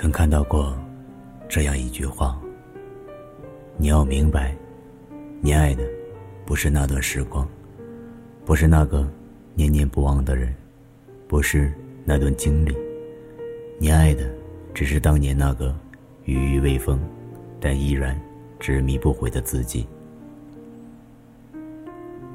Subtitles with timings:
[0.00, 0.78] 曾看到过
[1.48, 2.40] 这样一句话：
[3.76, 4.56] 你要明白，
[5.40, 5.82] 你爱的
[6.46, 7.44] 不是那段时光，
[8.44, 9.04] 不是那个
[9.56, 10.54] 念念不忘的人，
[11.26, 11.72] 不是
[12.04, 12.72] 那段经历，
[13.76, 14.30] 你爱的
[14.72, 15.76] 只是当年那个
[16.26, 17.00] 羽翼未丰，
[17.58, 18.16] 但依然
[18.60, 19.84] 执迷不悔的自己。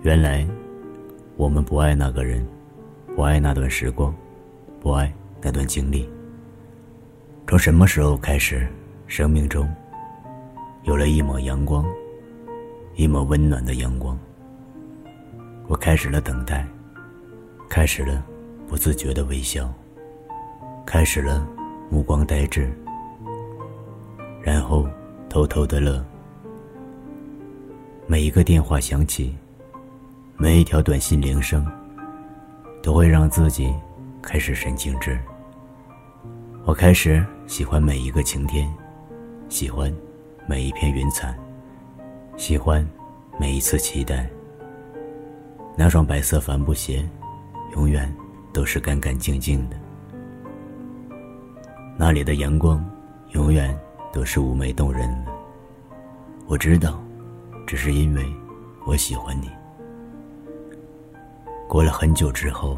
[0.01, 0.45] 原来，
[1.37, 2.45] 我们不爱那个人，
[3.15, 4.13] 不爱那段时光，
[4.81, 5.09] 不爱
[5.41, 6.09] 那段经历。
[7.45, 8.67] 从什么时候开始，
[9.05, 9.71] 生命中
[10.85, 11.85] 有了一抹阳光，
[12.95, 14.17] 一抹温暖的阳光？
[15.67, 16.65] 我开始了等待，
[17.69, 18.25] 开始了
[18.67, 19.71] 不自觉的微笑，
[20.83, 21.47] 开始了
[21.91, 22.73] 目光呆滞，
[24.41, 24.89] 然后
[25.29, 26.03] 偷偷的乐。
[28.07, 29.37] 每一个电话响起，
[30.37, 31.63] 每一条短信铃声，
[32.81, 33.71] 都会让自己
[34.23, 35.19] 开始神经质。
[36.65, 38.73] 我开始喜欢每一个晴天，
[39.49, 39.93] 喜欢
[40.47, 41.37] 每一片云彩，
[42.37, 42.87] 喜欢
[43.37, 44.29] 每一次期待。
[45.75, 47.05] 那双白色帆布鞋，
[47.75, 48.11] 永远
[48.53, 49.75] 都是干干净净的。
[51.97, 52.83] 那里的阳光，
[53.31, 53.77] 永远
[54.13, 55.31] 都是妩媚动人的。
[56.47, 56.97] 我知道，
[57.67, 58.25] 只是因为
[58.85, 59.51] 我喜欢你。
[61.67, 62.77] 过了很久之后，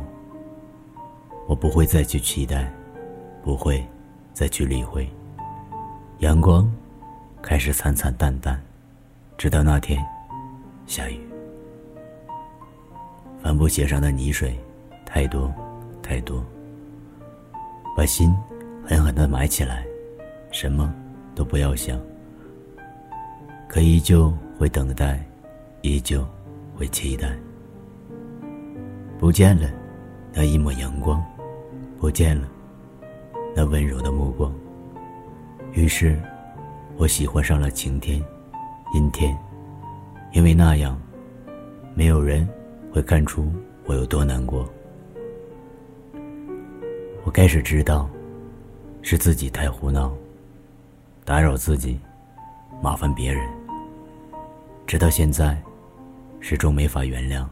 [1.46, 2.74] 我不会再去期待。
[3.46, 3.86] 不会
[4.34, 5.08] 再去理会。
[6.18, 6.68] 阳光
[7.44, 8.60] 开始惨惨淡淡，
[9.38, 10.04] 直到那天
[10.88, 11.20] 下雨，
[13.44, 14.60] 帆布鞋上的泥水
[15.06, 15.54] 太多
[16.02, 16.44] 太多，
[17.96, 18.36] 把心
[18.84, 19.86] 狠狠的埋起来，
[20.52, 20.92] 什么
[21.36, 22.00] 都不要想，
[23.68, 25.24] 可依旧会等待，
[25.84, 26.28] 依旧
[26.76, 27.30] 会期待。
[29.20, 29.70] 不见了
[30.34, 31.24] 那一抹阳光，
[32.00, 32.48] 不见了。
[33.56, 34.54] 那温柔的目光。
[35.72, 36.22] 于是，
[36.98, 38.22] 我喜欢上了晴天、
[38.94, 39.36] 阴天，
[40.34, 41.00] 因为那样，
[41.94, 42.48] 没有人
[42.92, 43.50] 会看出
[43.86, 44.70] 我有多难过。
[47.24, 48.10] 我开始知道，
[49.02, 50.14] 是自己太胡闹，
[51.24, 51.98] 打扰自己，
[52.82, 53.42] 麻烦别人。
[54.86, 55.58] 直到现在，
[56.42, 57.48] 始终没法原谅。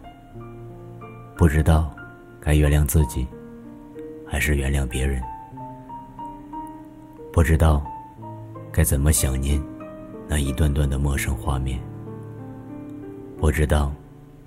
[1.36, 1.96] 不知道
[2.42, 3.26] 该原谅自己，
[4.28, 5.24] 还是原谅别人。
[7.34, 7.84] 不知道
[8.72, 9.60] 该怎么想念
[10.28, 11.80] 那一段段的陌生画面。
[13.40, 13.92] 不知道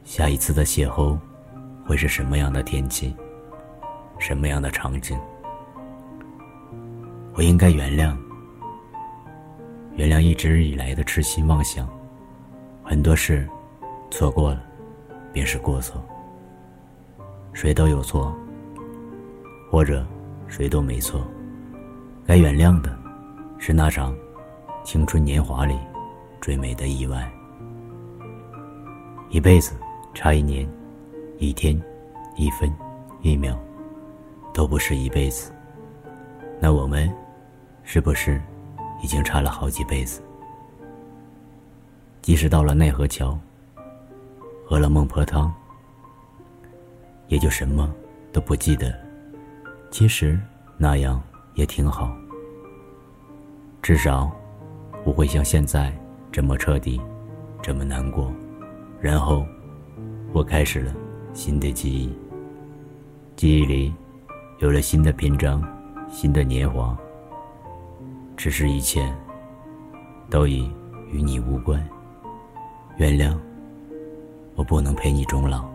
[0.04, 1.18] 下一次的邂逅
[1.84, 3.12] 会是什么样的天气，
[4.20, 5.18] 什么样的场景。
[7.34, 8.16] 我应该原谅，
[9.96, 11.88] 原谅一直以来的痴心妄想。
[12.84, 13.48] 很多事
[14.12, 14.62] 错过了，
[15.32, 16.00] 便是过错。
[17.52, 18.32] 谁都有错，
[19.72, 20.06] 或者
[20.46, 21.26] 谁都没错。
[22.26, 22.98] 该原谅的，
[23.56, 24.12] 是那场
[24.82, 25.78] 青春年华里
[26.40, 27.30] 最美的意外。
[29.30, 29.76] 一辈子
[30.12, 30.68] 差一年、
[31.38, 31.80] 一天、
[32.36, 32.68] 一分、
[33.22, 33.56] 一秒，
[34.52, 35.52] 都不是一辈子。
[36.60, 37.08] 那我们，
[37.84, 38.42] 是不是
[39.00, 40.20] 已经差了好几辈子？
[42.22, 43.38] 即使到了奈何桥，
[44.66, 45.54] 喝了孟婆汤，
[47.28, 47.94] 也就什么
[48.32, 48.92] 都不记得。
[49.92, 50.36] 其实
[50.76, 51.22] 那样。
[51.56, 52.14] 也挺好，
[53.82, 54.30] 至少
[55.04, 55.92] 不会像现在
[56.30, 57.00] 这么彻底，
[57.60, 58.30] 这么难过。
[59.00, 59.44] 然后，
[60.32, 60.94] 我开始了
[61.32, 62.14] 新的记忆，
[63.36, 63.94] 记忆里
[64.58, 65.62] 有了新的篇章，
[66.10, 66.96] 新的年华。
[68.36, 69.10] 只是一切
[70.28, 70.70] 都已
[71.10, 71.82] 与你无关。
[72.98, 73.34] 原谅，
[74.54, 75.66] 我不能陪你终老。